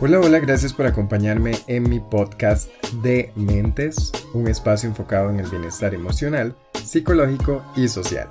[0.00, 2.70] Hola, hola, gracias por acompañarme en mi podcast
[3.02, 8.28] de Mentes, un espacio enfocado en el bienestar emocional, psicológico y social.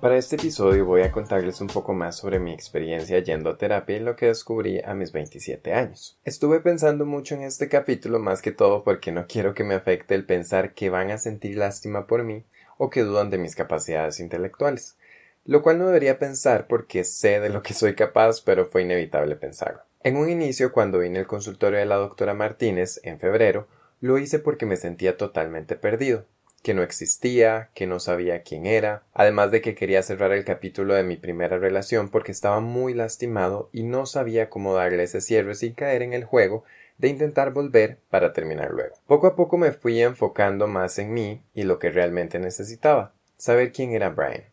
[0.00, 3.98] Para este episodio voy a contarles un poco más sobre mi experiencia yendo a terapia
[3.98, 6.18] y lo que descubrí a mis 27 años.
[6.24, 10.14] Estuve pensando mucho en este capítulo más que todo porque no quiero que me afecte
[10.14, 12.46] el pensar que van a sentir lástima por mí
[12.78, 14.96] o que dudan de mis capacidades intelectuales,
[15.44, 19.36] lo cual no debería pensar porque sé de lo que soy capaz pero fue inevitable
[19.36, 19.82] pensarlo.
[20.02, 23.68] En un inicio cuando vine al consultorio de la doctora Martínez en febrero,
[24.00, 26.24] lo hice porque me sentía totalmente perdido
[26.62, 30.94] que no existía, que no sabía quién era, además de que quería cerrar el capítulo
[30.94, 35.54] de mi primera relación porque estaba muy lastimado y no sabía cómo darle ese cierre
[35.54, 36.64] sin caer en el juego
[36.98, 38.96] de intentar volver para terminar luego.
[39.06, 43.72] Poco a poco me fui enfocando más en mí y lo que realmente necesitaba, saber
[43.72, 44.49] quién era Brian.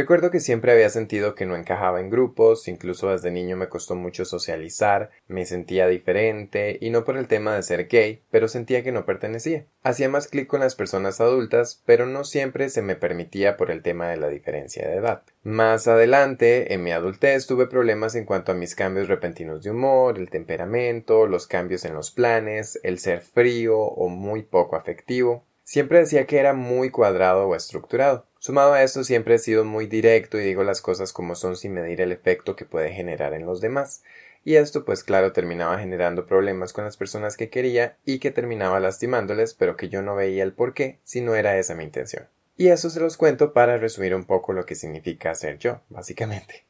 [0.00, 3.96] Recuerdo que siempre había sentido que no encajaba en grupos, incluso desde niño me costó
[3.96, 8.82] mucho socializar, me sentía diferente, y no por el tema de ser gay, pero sentía
[8.82, 9.66] que no pertenecía.
[9.82, 13.82] Hacía más clic con las personas adultas, pero no siempre se me permitía por el
[13.82, 15.22] tema de la diferencia de edad.
[15.42, 20.18] Más adelante, en mi adultez, tuve problemas en cuanto a mis cambios repentinos de humor,
[20.18, 25.44] el temperamento, los cambios en los planes, el ser frío o muy poco afectivo.
[25.62, 28.29] Siempre decía que era muy cuadrado o estructurado.
[28.42, 31.74] Sumado a esto siempre he sido muy directo y digo las cosas como son sin
[31.74, 34.02] medir el efecto que puede generar en los demás.
[34.46, 38.80] Y esto pues claro terminaba generando problemas con las personas que quería y que terminaba
[38.80, 42.28] lastimándoles pero que yo no veía el por qué si no era esa mi intención.
[42.56, 46.64] Y eso se los cuento para resumir un poco lo que significa ser yo, básicamente.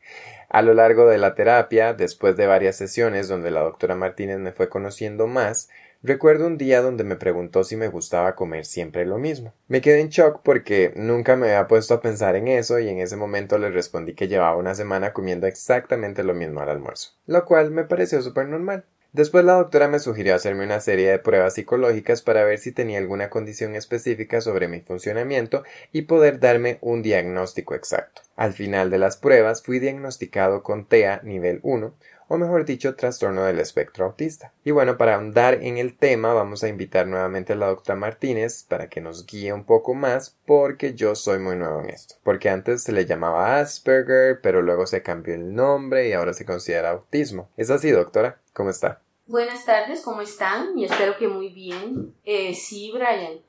[0.50, 4.52] A lo largo de la terapia, después de varias sesiones donde la doctora Martínez me
[4.52, 5.70] fue conociendo más,
[6.02, 9.52] Recuerdo un día donde me preguntó si me gustaba comer siempre lo mismo.
[9.68, 13.00] Me quedé en shock porque nunca me había puesto a pensar en eso y en
[13.00, 17.44] ese momento le respondí que llevaba una semana comiendo exactamente lo mismo al almuerzo, lo
[17.44, 18.86] cual me pareció súper normal.
[19.12, 22.98] Después la doctora me sugirió hacerme una serie de pruebas psicológicas para ver si tenía
[22.98, 28.22] alguna condición específica sobre mi funcionamiento y poder darme un diagnóstico exacto.
[28.36, 31.92] Al final de las pruebas fui diagnosticado con TEA nivel 1,
[32.28, 34.52] o mejor dicho, trastorno del espectro autista.
[34.62, 38.62] Y bueno, para ahondar en el tema, vamos a invitar nuevamente a la doctora Martínez
[38.68, 42.14] para que nos guíe un poco más, porque yo soy muy nuevo en esto.
[42.22, 46.44] Porque antes se le llamaba Asperger, pero luego se cambió el nombre y ahora se
[46.44, 47.50] considera autismo.
[47.56, 48.39] ¿Es así, doctora?
[48.52, 49.02] ¿Cómo está?
[49.26, 50.76] Buenas tardes, ¿cómo están?
[50.76, 52.14] Y espero que muy bien.
[52.24, 53.40] Eh, sí, Brian.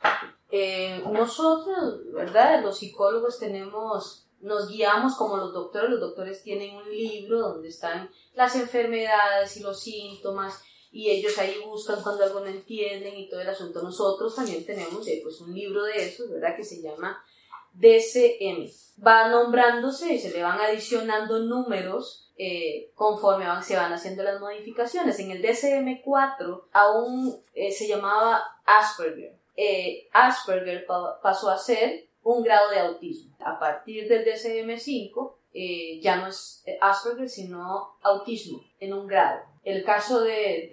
[0.52, 2.62] Eh, nosotros, ¿verdad?
[2.62, 8.10] Los psicólogos tenemos nos guiamos como los doctores, los doctores tienen un libro donde están
[8.34, 10.62] las enfermedades y los síntomas
[10.92, 13.82] y ellos ahí buscan cuando algo no entienden y todo el asunto.
[13.82, 16.56] Nosotros también tenemos eh, pues un libro de esos, ¿verdad?
[16.56, 17.24] Que se llama
[17.74, 18.70] DCM.
[19.06, 25.20] Va nombrándose y se le van adicionando números eh, conforme se van haciendo las modificaciones.
[25.20, 29.40] En el DCM4 aún eh, se llamaba Asperger.
[30.14, 30.86] Asperger
[31.22, 33.36] pasó a ser un grado de autismo.
[33.40, 39.51] A partir del DSM-5 eh, ya no es Asperger, sino autismo en un grado.
[39.64, 40.70] El caso de,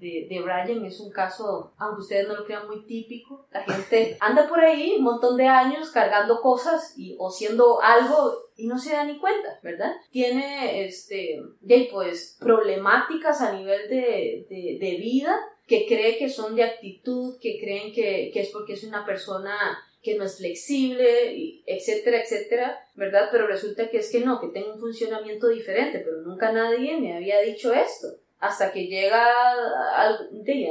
[0.00, 3.46] de, de, Brian es un caso, aunque ustedes no lo crean, muy típico.
[3.52, 8.50] La gente anda por ahí un montón de años cargando cosas y, o siendo algo
[8.56, 9.92] y no se da ni cuenta, ¿verdad?
[10.10, 11.42] Tiene, este,
[11.90, 17.92] pues, problemáticas a nivel de, de, vida que cree que son de actitud, que creen
[17.92, 19.54] que, que es porque es una persona
[20.02, 23.28] que no es flexible, etcétera, etcétera, ¿verdad?
[23.30, 27.14] Pero resulta que es que no, que tengo un funcionamiento diferente, pero nunca nadie me
[27.14, 28.08] había dicho esto.
[28.40, 29.22] Hasta que llega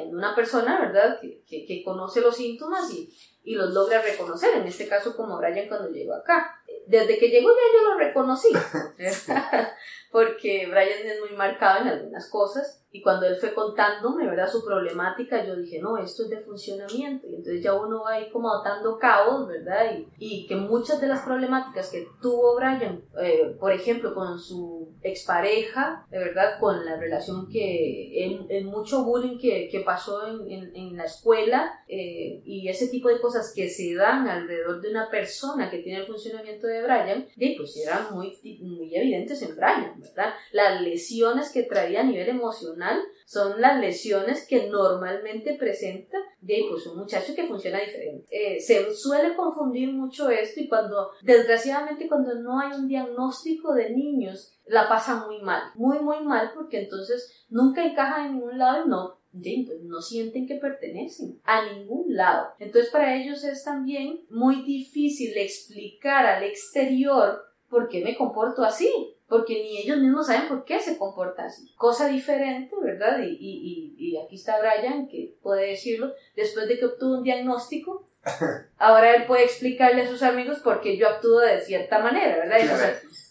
[0.09, 4.55] una persona, ¿verdad?, que, que, conoce los síntomas y, y los logra reconocer.
[4.55, 6.55] En este caso, como Brian cuando llegó acá.
[6.87, 8.49] Desde que llegó ya yo lo reconocí.
[10.11, 14.49] porque Brian es muy marcado en algunas cosas y cuando él fue contándome, ¿verdad?
[14.49, 17.27] Su problemática, yo dije, no, esto es de funcionamiento.
[17.27, 19.95] Y entonces ya uno va ahí como atando cabos, ¿verdad?
[19.95, 24.89] Y, y que muchas de las problemáticas que tuvo Brian, eh, por ejemplo, con su
[25.03, 30.75] expareja, de verdad, con la relación que, en, mucho bullying que, que pasó en, en,
[30.75, 35.09] en, la escuela eh, y ese tipo de cosas que se dan alrededor de una
[35.09, 39.99] persona que tiene el funcionamiento de Brian, y pues eran muy, muy evidentes en Brian,
[39.99, 40.33] ¿verdad?
[40.51, 42.78] Las lesiones que traía a nivel emocional
[43.25, 48.25] son las lesiones que normalmente presenta de pues, un muchacho que funciona diferente.
[48.31, 53.91] Eh, se suele confundir mucho esto y cuando, desgraciadamente, cuando no hay un diagnóstico de
[53.91, 58.85] niños, la pasa muy mal, muy, muy mal, porque entonces nunca encajan en ningún lado
[58.85, 62.47] y no pues, no sienten que pertenecen a ningún lado.
[62.59, 68.91] Entonces para ellos es también muy difícil explicar al exterior por qué me comporto así
[69.29, 71.71] porque ni ellos mismos saben por qué se comporta así.
[71.75, 73.19] Cosa diferente, ¿verdad?
[73.21, 78.07] Y, y, y, aquí está Brian, que puede decirlo, después de que obtuvo un diagnóstico,
[78.77, 82.59] ahora él puede explicarle a sus amigos por qué yo actúo de cierta manera, ¿verdad?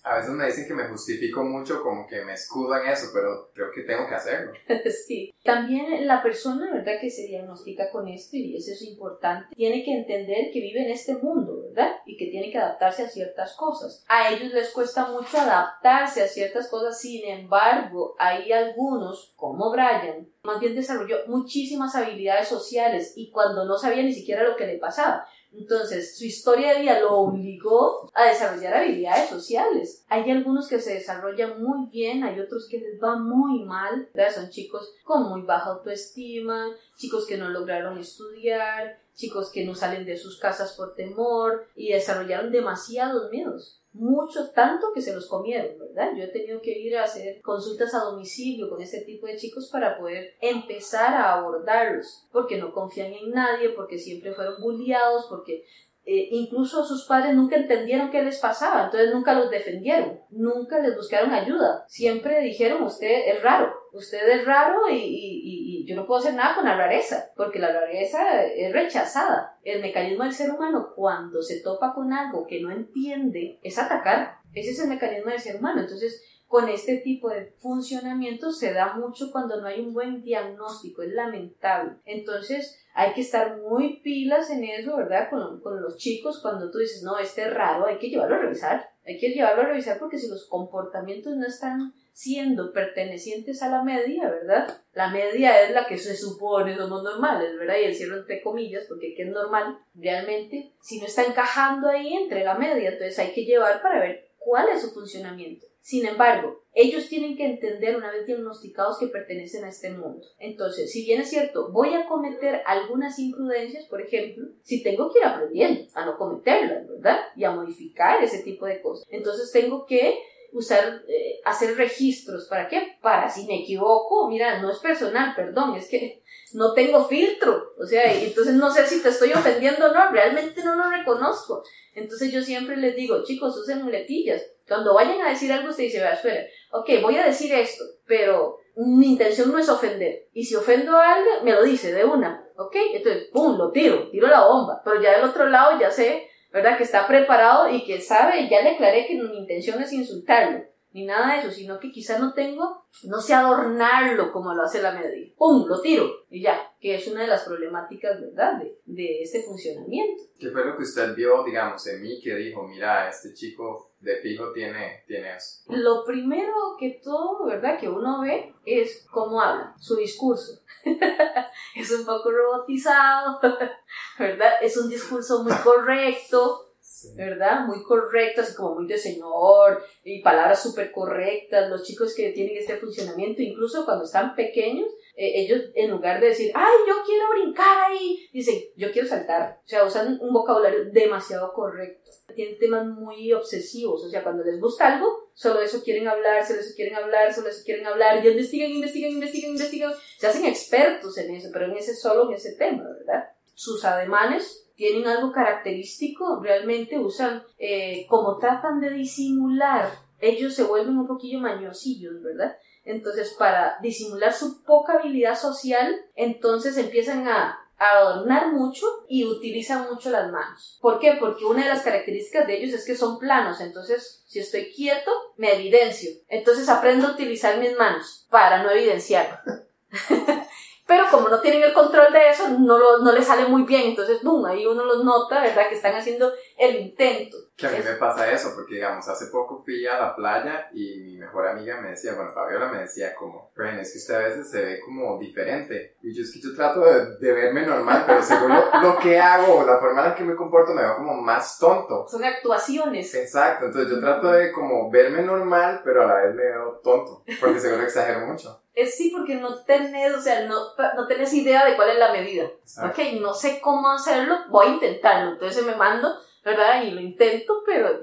[0.08, 3.70] A veces me dicen que me justifico mucho, como que me escudo eso, pero creo
[3.70, 4.52] que tengo que hacerlo.
[5.06, 5.34] sí.
[5.44, 9.92] También la persona, ¿verdad?, que se diagnostica con esto, y eso es importante, tiene que
[9.92, 11.96] entender que vive en este mundo, ¿verdad?
[12.06, 14.04] Y que tiene que adaptarse a ciertas cosas.
[14.08, 20.28] A ellos les cuesta mucho adaptarse a ciertas cosas, sin embargo, hay algunos, como Brian,
[20.42, 24.78] más bien desarrolló muchísimas habilidades sociales y cuando no sabía ni siquiera lo que le
[24.78, 25.26] pasaba.
[25.52, 30.04] Entonces, su historia de vida lo obligó a desarrollar habilidades sociales.
[30.08, 34.08] Hay algunos que se desarrollan muy bien, hay otros que les va muy mal.
[34.34, 40.04] Son chicos con muy baja autoestima, chicos que no lograron estudiar, chicos que no salen
[40.04, 45.78] de sus casas por temor y desarrollaron demasiados miedos muchos, tanto que se los comieron,
[45.78, 46.12] ¿verdad?
[46.16, 49.68] Yo he tenido que ir a hacer consultas a domicilio con este tipo de chicos
[49.70, 55.64] para poder empezar a abordarlos, porque no confían en nadie, porque siempre fueron bulliados, porque
[56.10, 60.96] eh, incluso sus padres nunca entendieron qué les pasaba, entonces nunca los defendieron, nunca les
[60.96, 66.06] buscaron ayuda, siempre dijeron usted es raro, usted es raro y, y, y, yo no
[66.06, 69.58] puedo hacer nada con la rareza, porque la rareza es rechazada.
[69.62, 74.38] El mecanismo del ser humano cuando se topa con algo que no entiende es atacar,
[74.54, 78.94] ese es el mecanismo del ser humano, entonces con este tipo de funcionamiento se da
[78.94, 81.98] mucho cuando no hay un buen diagnóstico, es lamentable.
[82.06, 85.28] Entonces hay que estar muy pilas en eso, ¿verdad?
[85.28, 88.90] Con, los chicos, cuando tú dices, no, este es raro, hay que llevarlo a revisar.
[89.06, 93.82] Hay que llevarlo a revisar porque si los comportamientos no están siendo pertenecientes a la
[93.82, 94.82] media, ¿verdad?
[94.94, 97.76] La media es la que se supone somos normales, ¿verdad?
[97.80, 99.78] Y el cierro entre comillas, porque ¿qué es normal?
[99.94, 104.30] Realmente, si no está encajando ahí entre la media, entonces hay que llevar para ver
[104.38, 105.66] cuál es su funcionamiento.
[105.88, 110.20] Sin embargo, ellos tienen que entender una vez diagnosticados que pertenecen a este mundo.
[110.38, 115.20] Entonces, si bien es cierto, voy a cometer algunas imprudencias, por ejemplo, si tengo que
[115.20, 117.20] ir aprendiendo a no cometerlas, ¿verdad?
[117.36, 119.06] Y a modificar ese tipo de cosas.
[119.08, 120.20] Entonces tengo que
[120.52, 122.48] usar, eh, hacer registros.
[122.48, 122.98] ¿Para qué?
[123.00, 127.72] Para si me equivoco, mira, no es personal, perdón, es que no tengo filtro.
[127.78, 131.62] O sea, entonces no sé si te estoy ofendiendo o no, realmente no lo reconozco.
[131.94, 134.42] Entonces yo siempre les digo, chicos, usen muletillas.
[134.68, 138.58] Cuando vayan a decir algo, usted dice, vea, espera, ok, voy a decir esto, pero
[138.76, 140.28] mi intención no es ofender.
[140.32, 144.08] Y si ofendo a alguien, me lo dice de una, ok, entonces, pum, lo tiro,
[144.10, 144.80] tiro la bomba.
[144.84, 146.76] Pero ya del otro lado ya sé, ¿verdad?
[146.76, 151.04] Que está preparado y que sabe, ya le aclaré que mi intención es insultarlo ni
[151.04, 154.92] nada de eso, sino que quizás no tengo, no sé adornarlo como lo hace la
[154.92, 155.32] media.
[155.36, 155.66] ¡Pum!
[155.68, 160.24] Lo tiro y ya, que es una de las problemáticas, ¿verdad?, de, de este funcionamiento.
[160.38, 164.16] ¿Qué fue lo que usted vio, digamos, en mí que dijo, mira, este chico de
[164.16, 165.62] fijo tiene, tiene eso?
[165.68, 170.62] Lo primero que todo, ¿verdad?, que uno ve es cómo habla, su discurso.
[171.76, 173.40] es un poco robotizado,
[174.18, 174.52] ¿verdad?
[174.62, 176.68] Es un discurso muy correcto,
[177.16, 177.66] ¿verdad?
[177.66, 181.68] Muy correcto, así como muy de señor y palabras súper correctas.
[181.68, 184.88] Los chicos que tienen este funcionamiento, incluso cuando están pequeños,
[185.20, 189.60] eh, ellos en lugar de decir, ay, yo quiero brincar ahí, dicen, yo quiero saltar.
[189.64, 192.12] O sea, usan un vocabulario demasiado correcto.
[192.36, 196.60] Tienen temas muy obsesivos, o sea, cuando les gusta algo, solo eso quieren hablar, solo
[196.60, 201.18] eso quieren hablar, solo eso quieren hablar, y investigan, investigan, investigan, investigan, se hacen expertos
[201.18, 203.24] en eso, pero en ese solo, en ese tema, ¿verdad?
[203.54, 210.96] Sus ademanes tienen algo característico, realmente usan, eh, como tratan de disimular, ellos se vuelven
[210.96, 212.56] un poquillo mañosillos, ¿verdad?
[212.88, 220.10] Entonces, para disimular su poca habilidad social, entonces empiezan a, adornar mucho y utilizan mucho
[220.10, 220.80] las manos.
[220.82, 221.16] ¿Por qué?
[221.20, 225.12] Porque una de las características de ellos es que son planos, entonces si estoy quieto,
[225.36, 226.10] me evidencio.
[226.26, 229.44] Entonces aprendo a utilizar mis manos para no evidenciar.
[230.88, 233.82] pero como no tienen el control de eso, no, lo, no les sale muy bien,
[233.82, 235.68] entonces, boom, ahí uno los nota, ¿verdad?
[235.68, 237.36] Que están haciendo el intento.
[237.56, 241.00] Que a mí me pasa eso, porque digamos, hace poco fui a la playa y
[241.00, 244.18] mi mejor amiga me decía, bueno, Fabiola me decía como, Brian, es que usted a
[244.18, 245.96] veces se ve como diferente.
[246.02, 249.18] Y yo es que yo trato de, de verme normal, pero según lo, lo, que
[249.18, 252.06] hago, la forma en la que me comporto, me veo como más tonto.
[252.08, 253.14] Son actuaciones.
[253.14, 257.24] Exacto, entonces yo trato de como verme normal, pero a la vez me veo tonto,
[257.40, 258.62] porque seguro exagero mucho.
[258.74, 260.56] Es sí, porque no tenés, o sea, no,
[260.96, 262.44] no tenés idea de cuál es la medida.
[262.44, 263.02] Exacto.
[263.02, 265.32] Ok, no sé cómo hacerlo, voy a intentarlo.
[265.32, 266.14] Entonces me mando
[266.48, 266.82] ¿verdad?
[266.82, 268.00] Y lo intento, pero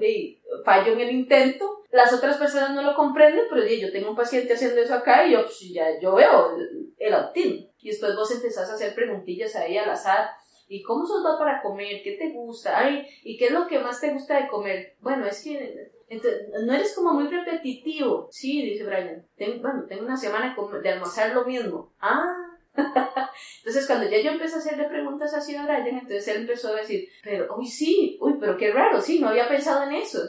[0.64, 1.82] fallo en el intento.
[1.90, 5.32] Las otras personas no lo comprenden, pero yo tengo un paciente haciendo eso acá y
[5.32, 6.56] yo, pues, ya, yo veo
[6.98, 7.68] el, autismo.
[7.78, 10.30] Y después vos empezás a hacer preguntillas ahí al azar.
[10.68, 12.02] ¿Y cómo sos va para comer?
[12.02, 12.78] ¿Qué te gusta?
[12.78, 14.96] Ay, ¿y qué es lo que más te gusta de comer?
[15.00, 15.92] Bueno, es que
[16.64, 18.28] no eres como muy repetitivo.
[18.30, 19.26] Sí, dice Brian.
[19.60, 21.94] bueno, tengo una semana de almorzar lo mismo.
[22.00, 22.45] Ah,
[23.58, 26.76] entonces, cuando ya yo empecé a hacerle preguntas así a Brian, entonces él empezó a
[26.76, 30.20] decir, pero, uy, sí, uy, pero qué raro, sí, no había pensado en eso,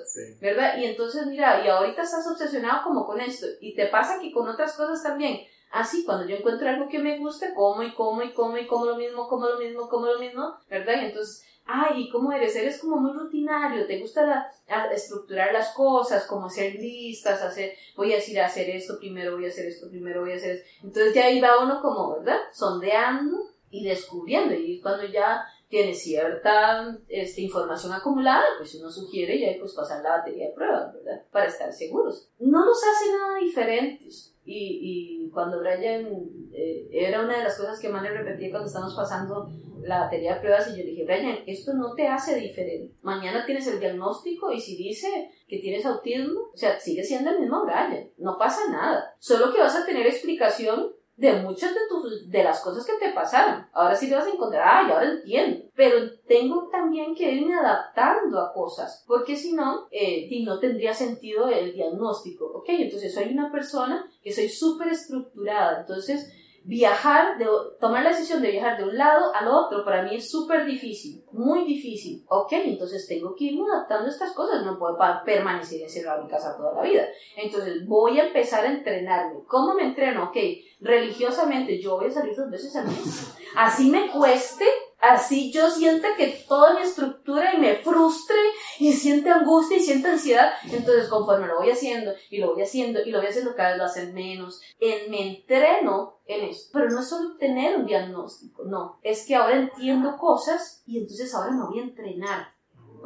[0.41, 0.77] ¿verdad?
[0.77, 4.47] Y entonces, mira, y ahorita estás obsesionado como con esto, y te pasa que con
[4.47, 5.39] otras cosas también.
[5.71, 8.85] Así, cuando yo encuentro algo que me gusta, como y como y como y como
[8.85, 11.01] lo mismo, como lo mismo, como lo mismo, ¿verdad?
[11.01, 12.55] Y entonces, ay, ¿cómo eres?
[12.55, 14.51] Eres como muy rutinario, te gusta
[14.91, 19.49] estructurar las cosas, como hacer listas, hacer, voy a decir hacer esto primero, voy a
[19.49, 20.67] hacer esto primero, voy a hacer esto.
[20.83, 22.39] Entonces ya ahí va uno como, ¿verdad?
[22.53, 24.53] Sondeando y descubriendo.
[24.53, 30.17] Y cuando ya tiene cierta este, información acumulada, pues uno sugiere ya pues pasar la
[30.17, 31.23] batería de pruebas, ¿verdad?
[31.31, 32.29] Para estar seguros.
[32.39, 34.33] No los hace nada diferentes.
[34.49, 36.07] Y, y cuando Brian,
[36.53, 39.51] eh, era una de las cosas que más le repetía cuando estábamos pasando
[39.83, 42.95] la batería de pruebas y yo le dije, Brian, esto no te hace diferente.
[43.01, 47.39] Mañana tienes el diagnóstico y si dice que tienes autismo, o sea, sigue siendo el
[47.39, 49.15] mismo Brian, no pasa nada.
[49.19, 53.11] Solo que vas a tener explicación de muchas de, tus, de las cosas que te
[53.11, 53.65] pasaron.
[53.73, 55.65] Ahora sí te vas a encontrar, ay, ahora entiendo.
[55.75, 55.97] Pero
[56.27, 61.73] tengo también que irme adaptando a cosas, porque si no, eh, no tendría sentido el
[61.73, 62.45] diagnóstico.
[62.53, 66.31] Ok, entonces soy una persona que soy súper estructurada, entonces
[66.67, 67.47] viajar, de,
[67.79, 71.23] tomar la decisión de viajar de un lado al otro, para mí es súper difícil,
[71.31, 72.25] muy difícil.
[72.27, 76.31] Ok, entonces tengo que irme adaptando a estas cosas, no puedo permanecer encerrado en mi
[76.31, 77.07] casa toda la vida.
[77.37, 79.39] Entonces voy a empezar a entrenarme.
[79.47, 80.25] ¿Cómo me entreno?
[80.25, 80.37] Ok,
[80.81, 83.33] religiosamente yo voy a salir dos veces al mes.
[83.55, 84.65] Así me cueste,
[84.99, 88.37] así yo sienta que toda mi estructura y me frustre
[88.79, 93.01] y siente angustia y siente ansiedad, entonces conforme lo voy haciendo y lo voy haciendo
[93.03, 96.69] y lo voy haciendo cada vez lo hacen menos, en, me entreno en eso.
[96.73, 101.33] Pero no es solo tener un diagnóstico, no, es que ahora entiendo cosas y entonces
[101.33, 102.56] ahora me voy a entrenar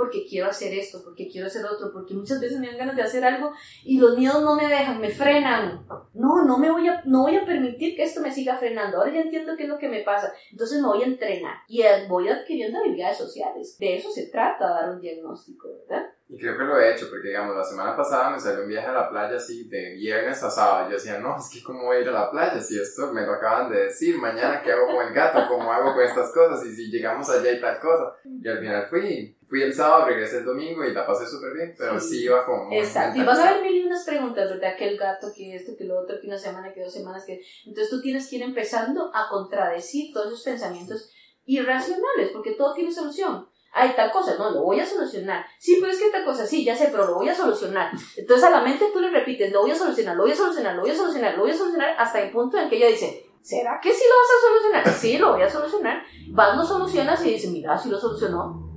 [0.01, 3.03] porque quiero hacer esto, porque quiero hacer otro, porque muchas veces me dan ganas de
[3.03, 3.51] hacer algo
[3.85, 5.85] y los miedos no me dejan, me frenan.
[6.15, 8.97] No, no me voy a, no voy a permitir que esto me siga frenando.
[8.97, 10.33] Ahora ya entiendo qué es lo que me pasa.
[10.49, 13.77] Entonces me voy a entrenar y voy adquiriendo habilidades sociales.
[13.77, 16.09] De eso se trata, dar un diagnóstico, ¿verdad?
[16.33, 18.87] Y creo que lo he hecho, porque digamos, la semana pasada me salió un viaje
[18.87, 20.87] a la playa así de viernes a sábado.
[20.87, 23.25] Yo decía, no, es que cómo voy a ir a la playa si esto me
[23.25, 26.65] lo acaban de decir, mañana qué hago con el gato, cómo hago con estas cosas,
[26.65, 28.15] y si llegamos allá y tal cosa.
[28.23, 31.75] Y al final fui, fui el sábado, regresé el domingo y la pasé súper bien,
[31.77, 32.71] pero sí, iba como...
[32.71, 34.77] Exacto, y vas a ver mil y unas preguntas, ¿verdad?
[34.77, 37.41] Que el gato, que esto, que lo otro, que una semana, que dos semanas, que...
[37.65, 41.11] Entonces tú tienes que ir empezando a contradecir todos esos pensamientos
[41.43, 45.45] irracionales, porque todo tiene solución hay tal cosa, no, lo voy a solucionar.
[45.59, 47.91] Sí, pero es que tal cosa, sí, ya sé, pero lo voy a solucionar.
[48.17, 50.75] Entonces a la mente tú le repites, lo voy a solucionar, lo voy a solucionar,
[50.75, 53.25] lo voy a solucionar, lo voy a solucionar, hasta el punto en que ella dice,
[53.41, 54.99] ¿será que sí lo vas a solucionar?
[54.99, 56.03] Sí, lo voy a solucionar.
[56.31, 58.71] Vas, lo solucionas y dice, mira, sí lo solucionó.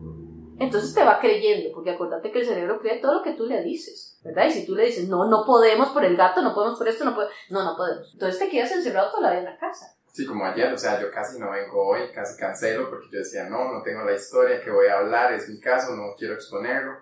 [0.58, 3.62] Entonces te va creyendo, porque acuérdate que el cerebro cree todo lo que tú le
[3.62, 4.46] dices, ¿verdad?
[4.46, 7.04] Y si tú le dices, no, no podemos por el gato, no podemos por esto,
[7.04, 8.12] no podemos, no, no podemos.
[8.12, 9.93] Entonces te quedas encerrado toda la vida en la casa.
[10.14, 13.48] Sí, como ayer, o sea, yo casi no vengo hoy, casi cancelo porque yo decía,
[13.48, 16.92] no, no tengo la historia que voy a hablar, es mi caso, no quiero exponerlo.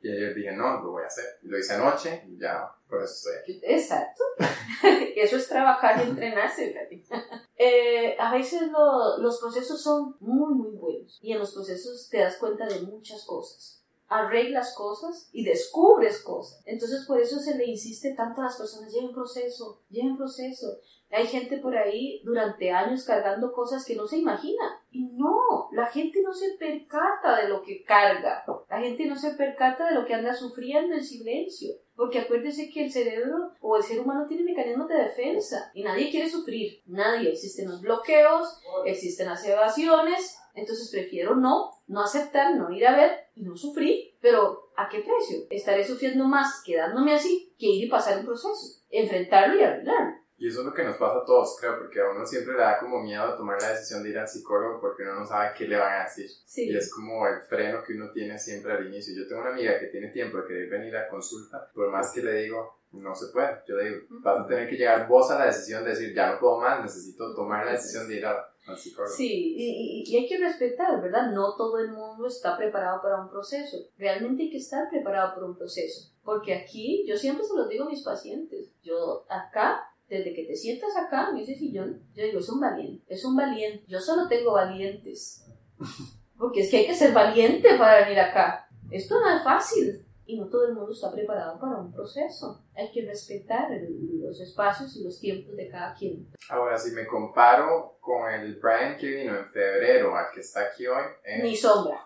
[0.00, 1.24] Y ayer dije, no, lo voy a hacer.
[1.42, 3.60] Lo hice anoche y ya por eso estoy aquí.
[3.64, 4.22] Exacto.
[5.16, 6.72] eso es trabajar y entrenarse,
[7.56, 8.70] eh, a veces
[9.18, 13.24] los procesos son muy, muy buenos y en los procesos te das cuenta de muchas
[13.24, 13.81] cosas
[14.18, 16.62] arreglas cosas y descubres cosas.
[16.66, 20.78] Entonces por eso se le insiste tanto a las personas, lleven proceso, lleven proceso.
[21.10, 24.80] Hay gente por ahí durante años cargando cosas que no se imagina.
[24.90, 28.42] Y no, la gente no se percata de lo que carga.
[28.70, 31.74] La gente no se percata de lo que anda sufriendo en silencio.
[31.94, 36.10] Porque acuérdese que el cerebro o el ser humano tiene mecanismos de defensa y nadie
[36.10, 36.80] quiere sufrir.
[36.86, 37.30] Nadie.
[37.30, 43.10] Existen los bloqueos, existen las evasiones, entonces prefiero no, no aceptar, no ir a ver
[43.36, 44.14] y no sufrir.
[44.20, 45.46] Pero ¿a qué precio?
[45.50, 50.22] Estaré sufriendo más quedándome así que ir y pasar un proceso, enfrentarlo y arreglarlo.
[50.38, 52.60] Y eso es lo que nos pasa a todos, creo, porque a uno siempre le
[52.60, 55.68] da como miedo tomar la decisión de ir al psicólogo porque uno no sabe qué
[55.68, 56.28] le van a decir.
[56.56, 59.14] Y es como el freno que uno tiene siempre al inicio.
[59.14, 62.22] Yo tengo una amiga que tiene tiempo de querer venir a consulta, por más que
[62.22, 63.62] le digo, no se puede.
[63.68, 66.32] Yo le digo, vas a tener que llegar vos a la decisión de decir, ya
[66.32, 68.26] no puedo más, necesito tomar la decisión de ir
[68.66, 69.14] al psicólogo.
[69.14, 71.32] Sí, y, y, hay que respetar, ¿verdad?
[71.32, 73.76] No todo el mundo está preparado para un proceso.
[73.98, 76.10] Realmente hay que estar preparado para un proceso.
[76.22, 80.56] Porque aquí, yo siempre se lo digo a mis pacientes, yo acá desde que te
[80.56, 83.84] sientas acá en ese sillón, yo digo, es un valiente, es un valiente.
[83.88, 85.46] Yo solo tengo valientes.
[86.38, 88.66] Porque es que hay que ser valiente para venir acá.
[88.90, 90.04] Esto no es fácil.
[90.24, 92.64] Y no todo el mundo está preparado para un proceso.
[92.74, 96.28] Hay que respetar los espacios y los tiempos de cada quien.
[96.48, 100.86] Ahora, si me comparo con el Brian que vino en febrero al que está aquí
[100.86, 101.04] hoy...
[101.24, 101.42] Eh...
[101.42, 102.04] Ni sombra.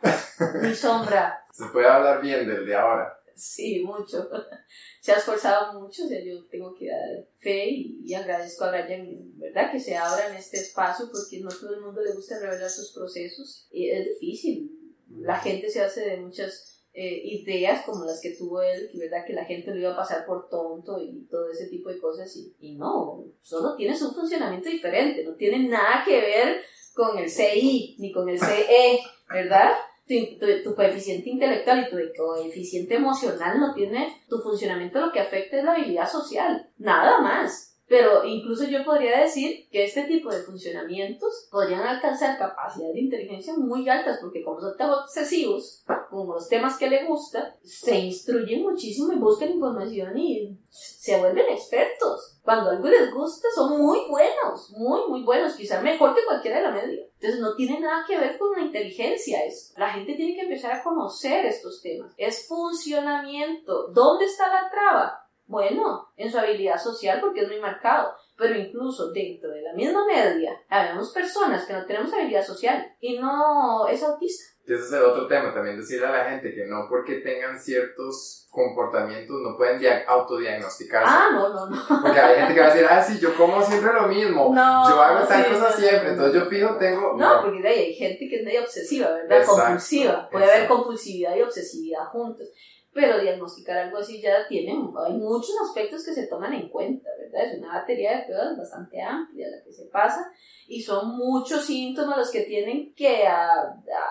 [0.62, 1.46] Ni sombra.
[1.52, 3.16] Se puede hablar bien del de ahora.
[3.36, 4.30] Sí, mucho.
[5.00, 9.06] Se ha esforzado mucho, o sea, yo tengo que dar fe y, agradezco a Brian,
[9.38, 9.70] ¿verdad?
[9.70, 12.92] Que se abra en este espacio porque no todo el mundo le gusta revelar sus
[12.92, 14.72] procesos y es difícil.
[15.10, 19.44] La gente se hace de muchas eh, ideas como las que tuvo él, que la
[19.44, 22.74] gente lo iba a pasar por tonto y todo ese tipo de cosas y, y
[22.74, 26.62] no, solo tienes un funcionamiento diferente, no tiene nada que ver
[26.94, 28.98] con el CI ni con el CE,
[29.28, 29.72] ¿verdad?
[30.06, 35.64] tu, coeficiente intelectual y tu coeficiente emocional no tiene tu funcionamiento, lo que afecta es
[35.64, 37.75] la habilidad social, nada más.
[37.88, 43.54] Pero incluso yo podría decir que este tipo de funcionamientos podrían alcanzar capacidades de inteligencia
[43.56, 48.62] muy altas, porque como son tan obsesivos, como los temas que le gustan, se instruyen
[48.62, 52.38] muchísimo y buscan información y se vuelven expertos.
[52.42, 56.62] Cuando algo les gusta, son muy buenos, muy, muy buenos, quizás mejor que cualquiera de
[56.64, 57.06] la media.
[57.14, 59.78] Entonces no tiene nada que ver con la inteligencia esto.
[59.78, 62.12] La gente tiene que empezar a conocer estos temas.
[62.16, 63.88] Es funcionamiento.
[63.88, 65.25] ¿Dónde está la traba?
[65.46, 70.04] Bueno, en su habilidad social porque es muy marcado, pero incluso dentro de la misma
[70.04, 74.56] media, habemos personas que no tenemos habilidad social y no es autista.
[74.66, 77.56] Y ese es el otro tema, también decirle a la gente que no porque tengan
[77.56, 81.08] ciertos comportamientos no pueden autodiagnosticarse.
[81.08, 82.02] Ah, no, no, no.
[82.02, 84.88] Porque hay gente que va a decir, ah, sí, yo como siempre lo mismo, no,
[84.88, 87.14] yo hago tal cosa siempre, entonces yo fijo, tengo...
[87.16, 89.46] No, porque de ahí hay gente que es medio obsesiva, ¿verdad?
[89.46, 90.28] Compulsiva.
[90.30, 92.48] Puede haber compulsividad y obsesividad juntos
[92.96, 97.52] pero diagnosticar algo así ya tiene, hay muchos aspectos que se toman en cuenta, ¿verdad?
[97.52, 100.32] Es una batería de pruebas bastante amplia la que se pasa
[100.66, 103.24] y son muchos síntomas los que tienen que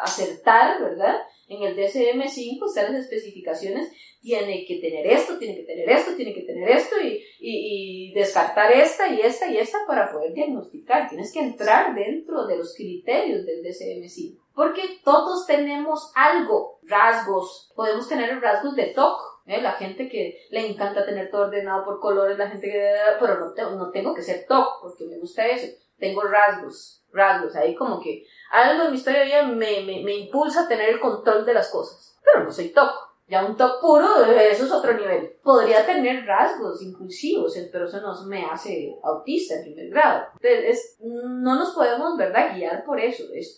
[0.04, 1.15] acertar, ¿verdad?
[1.48, 6.36] En el DSM-5 están las especificaciones, tiene que tener esto, tiene que tener esto, tiene
[6.36, 11.10] que tener esto y, y, y descartar esta y esta y esta para poder diagnosticar.
[11.10, 14.45] Tienes que entrar dentro de los criterios del DSM-5.
[14.56, 17.71] Porque todos tenemos algo, rasgos.
[17.76, 19.21] Podemos tener rasgos de TOC.
[19.48, 19.62] ¿eh?
[19.62, 22.93] La gente que le encanta tener todo ordenado por colores, la gente que...
[23.19, 25.67] Pero no, tengo, no tengo que ser TOC porque me gusta eso.
[25.98, 27.56] Tengo rasgos, rasgos.
[27.56, 31.45] Ahí como que algo en mi historia me, me, me impulsa a tener el control
[31.45, 32.17] de las cosas.
[32.24, 33.06] Pero no soy TOC.
[33.28, 35.38] Ya un TOC puro, eso es otro nivel.
[35.41, 40.28] Podría tener rasgos inclusivos, pero eso no me hace autista en primer grado.
[40.34, 43.24] Entonces, no nos podemos, ¿verdad?, guiar por eso.
[43.34, 43.58] Es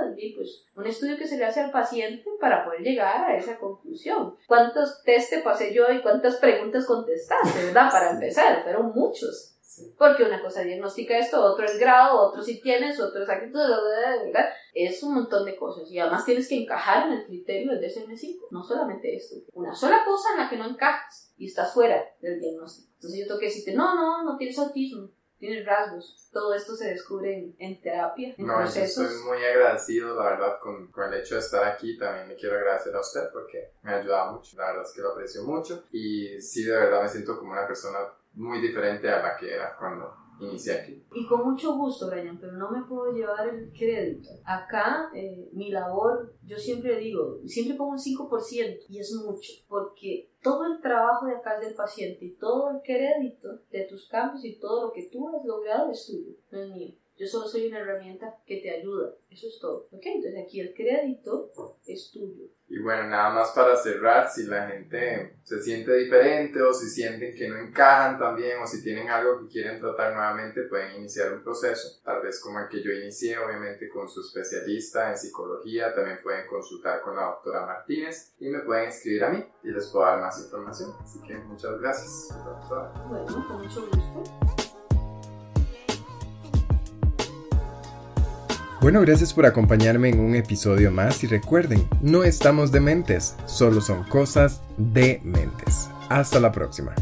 [0.00, 3.58] todo pues, un estudio que se le hace al paciente para poder llegar a esa
[3.58, 4.36] conclusión.
[4.46, 7.90] ¿Cuántos test te pasé yo y cuántas preguntas contestaste, verdad?
[7.90, 9.56] Para empezar, fueron muchos.
[9.96, 14.50] Porque una cosa diagnostica esto, otro es grado, otro si tienes, otro es actitud, ¿verdad?
[14.74, 15.90] Es un montón de cosas.
[15.90, 18.48] Y además tienes que encajar en el criterio del DSM-5.
[18.50, 19.36] No solamente esto.
[19.52, 22.90] Una sola cosa en la que no encajas y estás fuera del diagnóstico.
[22.94, 25.08] Entonces yo tengo que decirte, no, no, no tienes autismo
[25.40, 26.28] tienes rasgos.
[26.32, 29.10] Todo esto se descubre en, terapia, en no, procesos.
[29.10, 31.98] Estoy muy agradecido, la verdad, con, con, el hecho de estar aquí.
[31.98, 34.56] También le quiero agradecer a usted porque me ha ayudado mucho.
[34.56, 35.84] La verdad es que lo aprecio mucho.
[35.90, 37.98] Y sí, de verdad me siento como una persona
[38.34, 40.14] muy diferente a la que era cuando
[41.14, 44.30] Y con mucho gusto, Brian, pero no me puedo llevar el crédito.
[44.44, 50.30] Acá, eh, mi labor, yo siempre digo, siempre pongo un 5% y es mucho, porque
[50.42, 54.58] todo el trabajo de acá del paciente y todo el crédito de tus campos y
[54.58, 56.94] todo lo que tú has logrado es tuyo, no es mío.
[57.20, 59.12] Yo solo soy una herramienta que te ayuda.
[59.28, 59.88] Eso es todo.
[59.92, 60.00] ¿Ok?
[60.06, 61.52] Entonces aquí el crédito
[61.84, 62.46] es tuyo.
[62.66, 67.34] Y bueno, nada más para cerrar, si la gente se siente diferente o si sienten
[67.34, 71.42] que no encajan también o si tienen algo que quieren tratar nuevamente, pueden iniciar un
[71.42, 76.20] proceso, tal vez como el que yo inicié, obviamente con su especialista en psicología, también
[76.22, 80.06] pueden consultar con la doctora Martínez y me pueden escribir a mí y les puedo
[80.06, 80.94] dar más información.
[81.02, 82.92] Así que muchas gracias, doctora.
[83.10, 84.59] Bueno, con mucho gusto.
[88.80, 94.04] Bueno, gracias por acompañarme en un episodio más y recuerden, no estamos dementes, solo son
[94.04, 95.90] cosas de mentes.
[96.08, 96.94] Hasta la próxima.